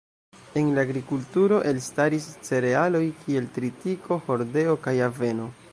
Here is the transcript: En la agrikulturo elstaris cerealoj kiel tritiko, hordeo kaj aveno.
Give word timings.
En 0.61 0.69
la 0.77 0.83
agrikulturo 0.87 1.59
elstaris 1.73 2.25
cerealoj 2.49 3.05
kiel 3.25 3.53
tritiko, 3.61 4.19
hordeo 4.31 4.79
kaj 4.87 4.97
aveno. 5.13 5.53